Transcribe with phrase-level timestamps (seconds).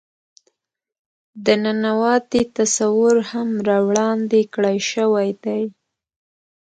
[1.45, 5.61] د ننواتې تصور هم را وړاندې کړے شوے دے.